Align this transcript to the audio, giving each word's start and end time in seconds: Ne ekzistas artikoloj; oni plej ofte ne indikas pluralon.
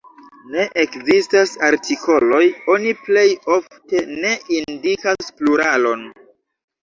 Ne 0.53 0.61
ekzistas 0.83 1.51
artikoloj; 1.67 2.39
oni 2.75 2.93
plej 3.03 3.27
ofte 3.57 4.01
ne 4.23 4.33
indikas 4.61 5.31
pluralon. 5.43 6.05